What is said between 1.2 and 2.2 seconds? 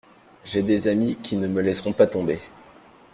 ne me laisseront pas